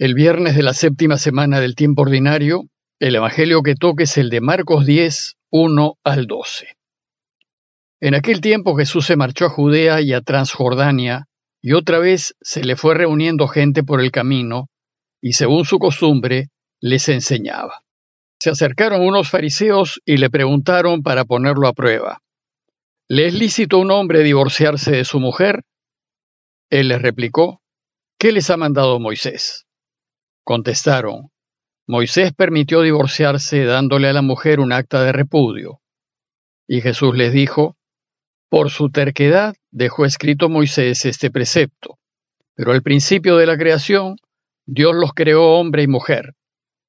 [0.00, 2.68] El viernes de la séptima semana del tiempo ordinario,
[3.00, 6.76] el Evangelio que toque es el de Marcos 10, 1 al 12.
[8.00, 11.26] En aquel tiempo Jesús se marchó a Judea y a Transjordania,
[11.60, 14.68] y otra vez se le fue reuniendo gente por el camino,
[15.20, 17.82] y según su costumbre, les enseñaba.
[18.38, 22.22] Se acercaron unos fariseos y le preguntaron para ponerlo a prueba,
[23.08, 25.64] ¿le es lícito a un hombre divorciarse de su mujer?
[26.70, 27.62] Él les replicó,
[28.16, 29.64] ¿qué les ha mandado Moisés?
[30.48, 31.30] Contestaron,
[31.86, 35.82] Moisés permitió divorciarse dándole a la mujer un acta de repudio.
[36.66, 37.76] Y Jesús les dijo,
[38.48, 41.98] por su terquedad dejó escrito Moisés este precepto,
[42.54, 44.16] pero al principio de la creación
[44.64, 46.32] Dios los creó hombre y mujer,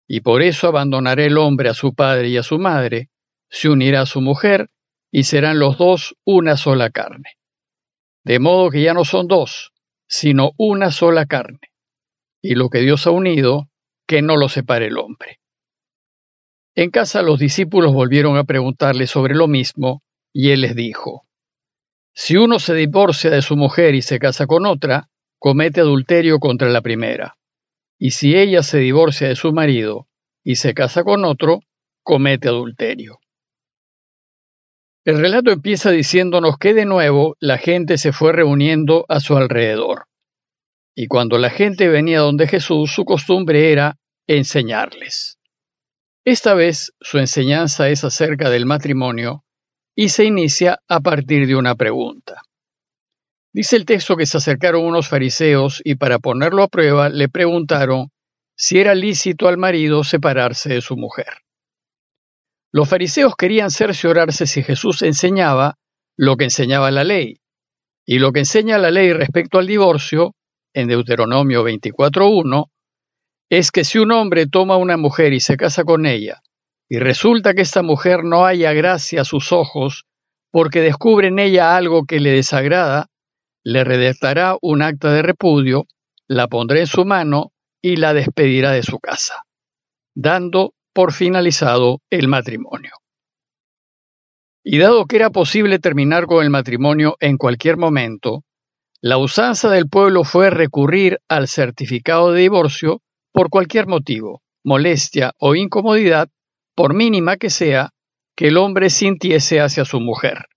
[0.07, 3.09] y por eso abandonará el hombre a su padre y a su madre,
[3.49, 4.69] se unirá a su mujer,
[5.11, 7.31] y serán los dos una sola carne.
[8.23, 9.73] De modo que ya no son dos,
[10.07, 11.59] sino una sola carne
[12.41, 13.69] y lo que Dios ha unido,
[14.07, 15.39] que no lo separe el hombre.
[16.75, 20.01] En casa los discípulos volvieron a preguntarle sobre lo mismo,
[20.33, 21.25] y él les dijo,
[22.13, 25.09] Si uno se divorcia de su mujer y se casa con otra,
[25.39, 27.37] comete adulterio contra la primera,
[27.97, 30.07] y si ella se divorcia de su marido
[30.43, 31.61] y se casa con otro,
[32.03, 33.19] comete adulterio.
[35.05, 40.08] El relato empieza diciéndonos que de nuevo la gente se fue reuniendo a su alrededor.
[40.95, 45.39] Y cuando la gente venía donde Jesús, su costumbre era enseñarles.
[46.25, 49.43] Esta vez su enseñanza es acerca del matrimonio
[49.95, 52.41] y se inicia a partir de una pregunta.
[53.51, 58.11] Dice el texto que se acercaron unos fariseos y para ponerlo a prueba le preguntaron
[58.55, 61.41] si era lícito al marido separarse de su mujer.
[62.71, 65.77] Los fariseos querían cerciorarse si Jesús enseñaba
[66.15, 67.39] lo que enseñaba la ley,
[68.05, 70.35] y lo que enseña la ley respecto al divorcio
[70.73, 72.69] en Deuteronomio 24.1
[73.49, 76.41] es que si un hombre toma a una mujer y se casa con ella,
[76.87, 80.05] y resulta que esta mujer no haya gracia a sus ojos
[80.51, 83.07] porque descubre en ella algo que le desagrada,
[83.63, 85.85] le redactará un acta de repudio,
[86.27, 89.43] la pondrá en su mano y la despedirá de su casa,
[90.15, 92.91] dando por finalizado el matrimonio.
[94.63, 98.43] Y dado que era posible terminar con el matrimonio en cualquier momento,
[99.01, 103.01] la usanza del pueblo fue recurrir al certificado de divorcio
[103.31, 106.29] por cualquier motivo, molestia o incomodidad,
[106.75, 107.91] por mínima que sea,
[108.35, 110.47] que el hombre sintiese hacia su mujer.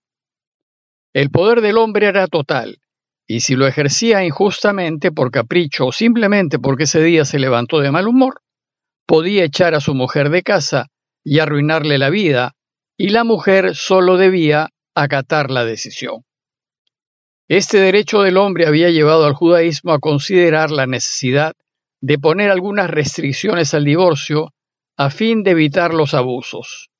[1.12, 2.78] El poder del hombre era total,
[3.28, 7.92] y si lo ejercía injustamente por capricho o simplemente porque ese día se levantó de
[7.92, 8.40] mal humor,
[9.06, 10.88] podía echar a su mujer de casa
[11.22, 12.54] y arruinarle la vida,
[12.96, 16.24] y la mujer solo debía acatar la decisión.
[17.48, 21.54] Este derecho del hombre había llevado al judaísmo a considerar la necesidad
[22.00, 24.52] de poner algunas restricciones al divorcio
[24.96, 26.90] a fin de evitar los abusos.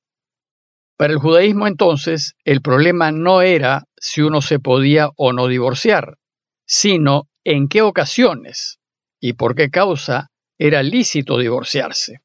[0.97, 6.17] Para el judaísmo entonces, el problema no era si uno se podía o no divorciar,
[6.65, 8.79] sino en qué ocasiones
[9.19, 12.21] y por qué causa era lícito divorciarse.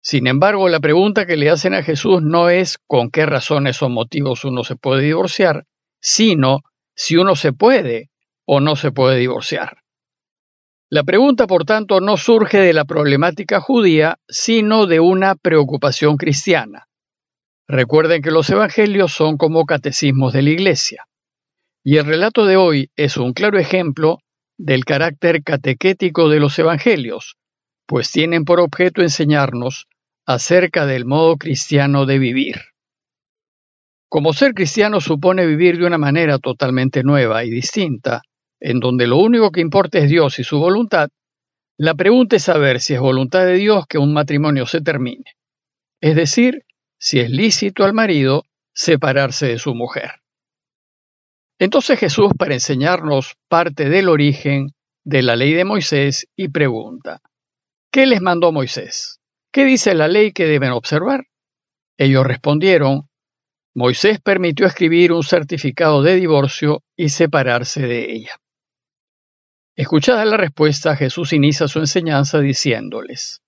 [0.00, 3.88] Sin embargo, la pregunta que le hacen a Jesús no es con qué razones o
[3.88, 5.66] motivos uno se puede divorciar,
[6.00, 6.60] sino
[6.96, 8.10] si uno se puede
[8.44, 9.82] o no se puede divorciar.
[10.88, 16.88] La pregunta, por tanto, no surge de la problemática judía, sino de una preocupación cristiana.
[17.68, 21.06] Recuerden que los evangelios son como catecismos de la Iglesia,
[21.84, 24.18] y el relato de hoy es un claro ejemplo
[24.56, 27.36] del carácter catequético de los evangelios,
[27.86, 29.86] pues tienen por objeto enseñarnos
[30.24, 32.56] acerca del modo cristiano de vivir.
[34.08, 38.22] Como ser cristiano supone vivir de una manera totalmente nueva y distinta,
[38.60, 41.08] en donde lo único que importa es Dios y su voluntad,
[41.78, 45.36] la pregunta es saber si es voluntad de Dios que un matrimonio se termine,
[46.00, 46.64] es decir,
[46.98, 50.12] si es lícito al marido separarse de su mujer.
[51.58, 54.72] Entonces Jesús, para enseñarnos parte del origen
[55.04, 57.20] de la ley de Moisés, y pregunta,
[57.90, 59.20] ¿qué les mandó Moisés?
[59.52, 61.26] ¿Qué dice la ley que deben observar?
[61.96, 63.08] Ellos respondieron,
[63.78, 68.40] Moisés permitió escribir un certificado de divorcio y separarse de ella.
[69.76, 73.42] Escuchada la respuesta, Jesús inicia su enseñanza diciéndoles,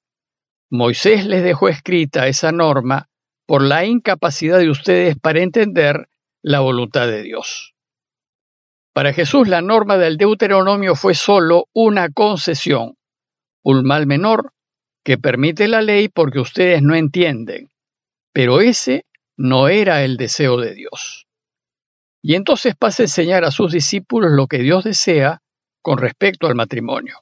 [0.70, 3.08] Moisés les dejó escrita esa norma
[3.46, 6.10] por la incapacidad de ustedes para entender
[6.42, 7.74] la voluntad de Dios.
[8.92, 12.98] Para Jesús la norma del Deuteronomio fue sólo una concesión,
[13.64, 14.52] un mal menor
[15.02, 17.70] que permite la ley porque ustedes no entienden,
[18.34, 19.06] pero ese
[19.38, 21.26] no era el deseo de Dios.
[22.20, 25.40] Y entonces pasa a enseñar a sus discípulos lo que Dios desea
[25.80, 27.20] con respecto al matrimonio.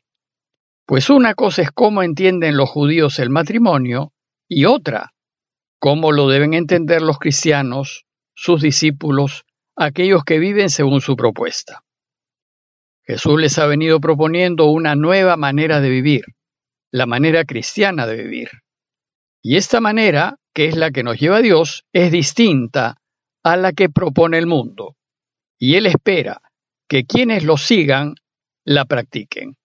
[0.86, 4.12] Pues una cosa es cómo entienden los judíos el matrimonio
[4.48, 5.12] y otra,
[5.78, 9.44] cómo lo deben entender los cristianos, sus discípulos,
[9.76, 11.84] aquellos que viven según su propuesta.
[13.02, 16.24] Jesús les ha venido proponiendo una nueva manera de vivir,
[16.90, 18.48] la manera cristiana de vivir.
[19.42, 22.97] Y esta manera, que es la que nos lleva a Dios, es distinta
[23.44, 24.97] a la que propone el mundo.
[25.58, 26.41] Y Él espera
[26.88, 28.14] que quienes lo sigan
[28.64, 29.58] la practiquen.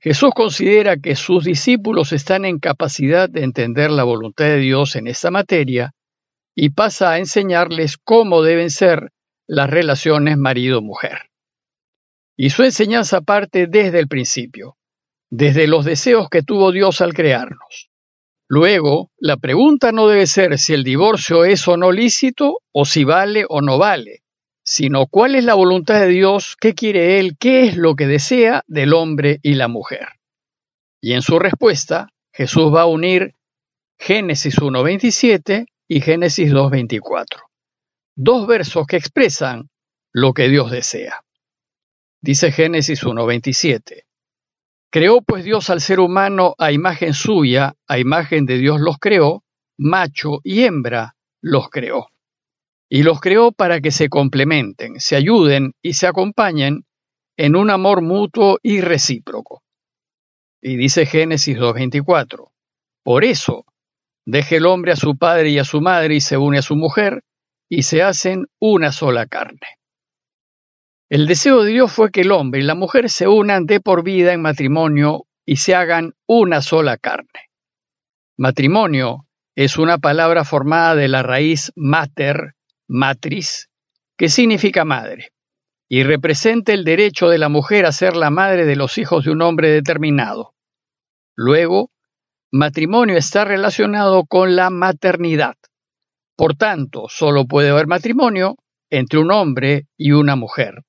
[0.00, 5.08] Jesús considera que sus discípulos están en capacidad de entender la voluntad de Dios en
[5.08, 5.92] esta materia
[6.54, 9.12] y pasa a enseñarles cómo deben ser
[9.46, 11.28] las relaciones marido-mujer.
[12.34, 14.78] Y su enseñanza parte desde el principio,
[15.28, 17.90] desde los deseos que tuvo Dios al crearnos.
[18.48, 23.02] Luego, la pregunta no debe ser si el divorcio es o no lícito o si
[23.02, 24.22] vale o no vale,
[24.64, 28.62] sino cuál es la voluntad de Dios, qué quiere Él, qué es lo que desea
[28.68, 30.08] del hombre y la mujer.
[31.00, 33.34] Y en su respuesta, Jesús va a unir
[33.98, 37.24] Génesis 1.27 y Génesis 2.24,
[38.14, 39.70] dos versos que expresan
[40.12, 41.22] lo que Dios desea.
[42.20, 44.05] Dice Génesis 1.27,
[44.90, 49.42] Creó pues Dios al ser humano a imagen suya, a imagen de Dios los creó,
[49.76, 52.08] macho y hembra los creó.
[52.88, 56.84] Y los creó para que se complementen, se ayuden y se acompañen
[57.36, 59.62] en un amor mutuo y recíproco.
[60.62, 62.50] Y dice Génesis 2.24,
[63.02, 63.66] por eso,
[64.24, 66.76] deje el hombre a su padre y a su madre y se une a su
[66.76, 67.22] mujer,
[67.68, 69.75] y se hacen una sola carne.
[71.08, 74.02] El deseo de Dios fue que el hombre y la mujer se unan de por
[74.02, 77.52] vida en matrimonio y se hagan una sola carne.
[78.36, 82.54] Matrimonio es una palabra formada de la raíz mater,
[82.88, 83.70] matris,
[84.18, 85.30] que significa madre,
[85.88, 89.30] y representa el derecho de la mujer a ser la madre de los hijos de
[89.30, 90.54] un hombre determinado.
[91.36, 91.92] Luego,
[92.50, 95.54] matrimonio está relacionado con la maternidad.
[96.34, 98.56] Por tanto, solo puede haber matrimonio
[98.90, 100.82] entre un hombre y una mujer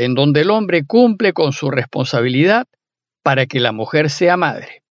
[0.00, 2.66] en donde el hombre cumple con su responsabilidad
[3.22, 4.82] para que la mujer sea madre.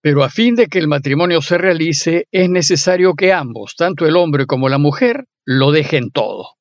[0.00, 4.16] Pero a fin de que el matrimonio se realice, es necesario que ambos, tanto el
[4.16, 6.54] hombre como la mujer, lo dejen todo.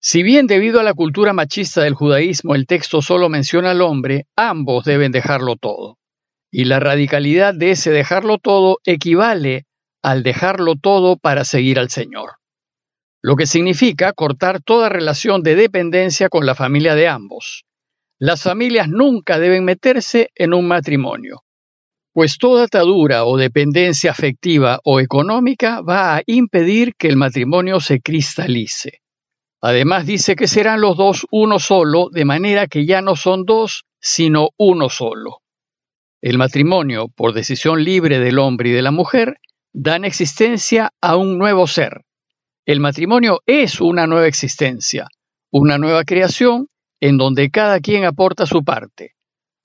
[0.00, 4.26] Si bien debido a la cultura machista del judaísmo el texto solo menciona al hombre,
[4.36, 5.98] ambos deben dejarlo todo.
[6.50, 9.66] Y la radicalidad de ese dejarlo todo equivale
[10.02, 12.32] al dejarlo todo para seguir al Señor
[13.24, 17.64] lo que significa cortar toda relación de dependencia con la familia de ambos.
[18.18, 21.42] Las familias nunca deben meterse en un matrimonio,
[22.12, 28.02] pues toda atadura o dependencia afectiva o económica va a impedir que el matrimonio se
[28.02, 29.00] cristalice.
[29.62, 33.86] Además dice que serán los dos uno solo, de manera que ya no son dos,
[34.02, 35.38] sino uno solo.
[36.20, 39.38] El matrimonio, por decisión libre del hombre y de la mujer,
[39.72, 42.02] dan existencia a un nuevo ser,
[42.66, 45.08] el matrimonio es una nueva existencia,
[45.52, 46.68] una nueva creación
[46.98, 49.12] en donde cada quien aporta su parte,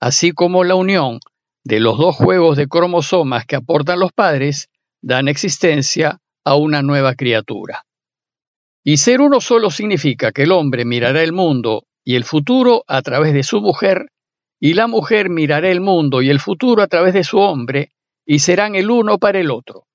[0.00, 1.18] así como la unión
[1.64, 4.68] de los dos juegos de cromosomas que aportan los padres
[5.00, 7.84] dan existencia a una nueva criatura.
[8.84, 13.00] Y ser uno solo significa que el hombre mirará el mundo y el futuro a
[13.00, 14.10] través de su mujer,
[14.58, 17.92] y la mujer mirará el mundo y el futuro a través de su hombre,
[18.26, 19.86] y serán el uno para el otro,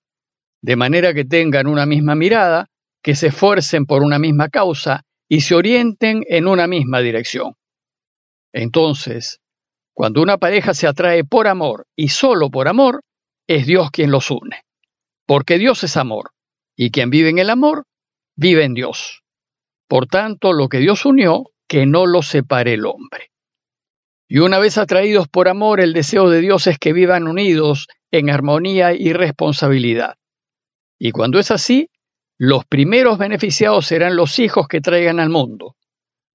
[0.62, 2.67] de manera que tengan una misma mirada
[3.05, 7.53] que se esfuercen por una misma causa y se orienten en una misma dirección.
[8.51, 9.41] Entonces,
[9.93, 13.03] cuando una pareja se atrae por amor y solo por amor,
[13.45, 14.63] es Dios quien los une.
[15.27, 16.31] Porque Dios es amor,
[16.75, 17.85] y quien vive en el amor,
[18.35, 19.21] vive en Dios.
[19.88, 23.29] Por tanto, lo que Dios unió, que no lo separe el hombre.
[24.27, 28.31] Y una vez atraídos por amor, el deseo de Dios es que vivan unidos en
[28.31, 30.15] armonía y responsabilidad.
[30.97, 31.91] Y cuando es así,
[32.37, 35.75] los primeros beneficiados serán los hijos que traigan al mundo,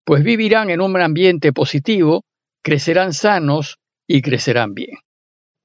[0.04, 2.25] pues vivirán en un ambiente positivo,
[2.62, 4.97] crecerán sanos y crecerán bien.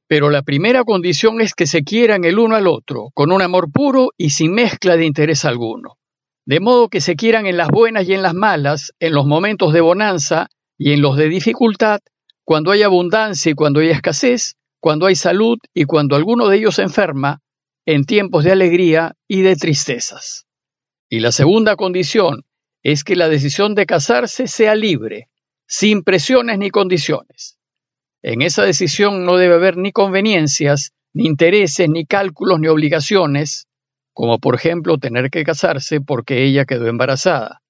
[0.07, 3.71] Pero la primera condición es que se quieran el uno al otro, con un amor
[3.71, 5.97] puro y sin mezcla de interés alguno.
[6.45, 9.73] De modo que se quieran en las buenas y en las malas, en los momentos
[9.73, 12.01] de bonanza y en los de dificultad,
[12.43, 16.77] cuando hay abundancia y cuando hay escasez, cuando hay salud y cuando alguno de ellos
[16.77, 17.39] enferma,
[17.85, 20.47] en tiempos de alegría y de tristezas.
[21.09, 22.45] Y la segunda condición
[22.83, 25.29] es que la decisión de casarse sea libre,
[25.67, 27.57] sin presiones ni condiciones.
[28.21, 33.67] En esa decisión no debe haber ni conveniencias, ni intereses, ni cálculos, ni obligaciones,
[34.13, 37.61] como por ejemplo tener que casarse porque ella quedó embarazada.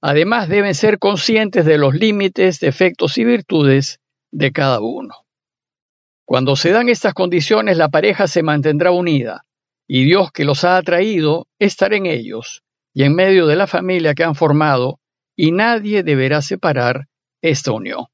[0.00, 5.21] Además deben ser conscientes de los límites, defectos y virtudes de cada uno.
[6.32, 9.44] Cuando se dan estas condiciones, la pareja se mantendrá unida,
[9.86, 12.62] y Dios que los ha atraído estará en ellos
[12.94, 14.98] y en medio de la familia que han formado,
[15.36, 17.08] y nadie deberá separar
[17.42, 18.06] esta unión.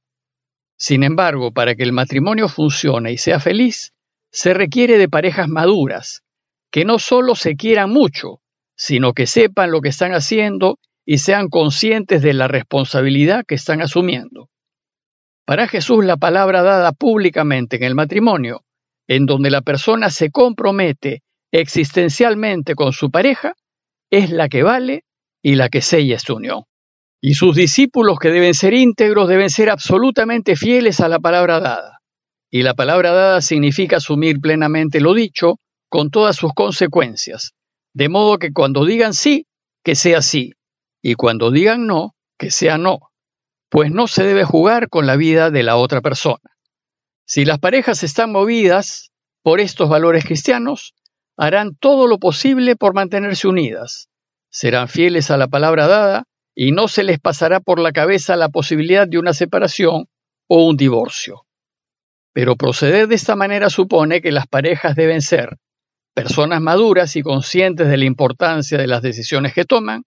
[0.76, 3.92] Sin embargo, para que el matrimonio funcione y sea feliz,
[4.32, 6.24] se requiere de parejas maduras,
[6.72, 8.40] que no solo se quieran mucho,
[8.74, 13.80] sino que sepan lo que están haciendo y sean conscientes de la responsabilidad que están
[13.80, 14.50] asumiendo.
[15.48, 18.64] Para Jesús la palabra dada públicamente en el matrimonio,
[19.06, 23.54] en donde la persona se compromete existencialmente con su pareja,
[24.10, 25.04] es la que vale
[25.42, 26.64] y la que sella esta unión.
[27.22, 32.00] Y sus discípulos que deben ser íntegros deben ser absolutamente fieles a la palabra dada.
[32.50, 37.52] Y la palabra dada significa asumir plenamente lo dicho con todas sus consecuencias,
[37.94, 39.46] de modo que cuando digan sí,
[39.82, 40.52] que sea sí,
[41.00, 43.07] y cuando digan no, que sea no
[43.68, 46.56] pues no se debe jugar con la vida de la otra persona.
[47.26, 49.10] Si las parejas están movidas
[49.42, 50.94] por estos valores cristianos,
[51.36, 54.08] harán todo lo posible por mantenerse unidas,
[54.50, 58.48] serán fieles a la palabra dada y no se les pasará por la cabeza la
[58.48, 60.06] posibilidad de una separación
[60.48, 61.44] o un divorcio.
[62.32, 65.58] Pero proceder de esta manera supone que las parejas deben ser
[66.14, 70.02] personas maduras y conscientes de la importancia de las decisiones que toman,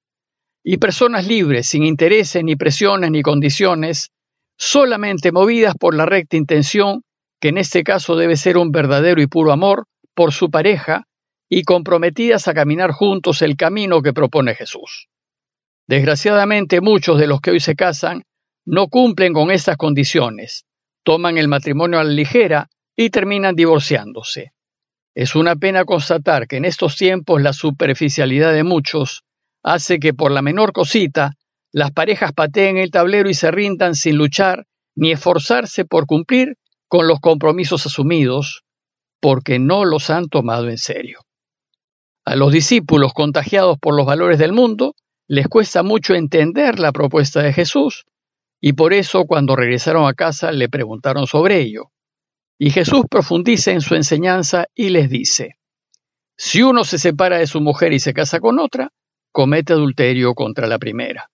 [0.63, 4.11] y personas libres, sin intereses, ni presiones, ni condiciones,
[4.57, 7.03] solamente movidas por la recta intención,
[7.39, 11.07] que en este caso debe ser un verdadero y puro amor por su pareja,
[11.49, 15.09] y comprometidas a caminar juntos el camino que propone Jesús.
[15.87, 18.23] Desgraciadamente muchos de los que hoy se casan
[18.65, 20.65] no cumplen con estas condiciones,
[21.03, 24.53] toman el matrimonio a la ligera y terminan divorciándose.
[25.13, 29.23] Es una pena constatar que en estos tiempos la superficialidad de muchos
[29.63, 31.33] hace que por la menor cosita
[31.71, 34.65] las parejas pateen el tablero y se rindan sin luchar
[34.95, 38.63] ni esforzarse por cumplir con los compromisos asumidos,
[39.21, 41.19] porque no los han tomado en serio.
[42.25, 44.95] A los discípulos contagiados por los valores del mundo
[45.27, 48.05] les cuesta mucho entender la propuesta de Jesús,
[48.59, 51.91] y por eso cuando regresaron a casa le preguntaron sobre ello.
[52.59, 55.55] Y Jesús profundiza en su enseñanza y les dice,
[56.37, 58.91] si uno se separa de su mujer y se casa con otra,
[59.31, 61.29] comete adulterio contra la primera.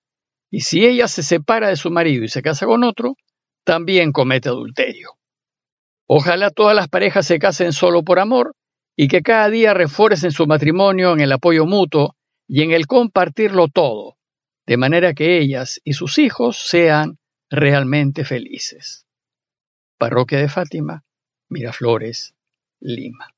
[0.50, 3.16] Y si ella se separa de su marido y se casa con otro,
[3.63, 5.18] también comete adulterio.
[6.08, 8.56] Ojalá todas las parejas se casen solo por amor
[8.96, 12.16] y que cada día refuercen su matrimonio en el apoyo mutuo
[12.48, 14.18] y en el compartirlo todo,
[14.66, 17.18] de manera que ellas y sus hijos sean
[17.50, 19.06] realmente felices.
[19.98, 21.04] Parroquia de Fátima,
[21.50, 22.36] Miraflores,
[22.80, 23.37] Lima.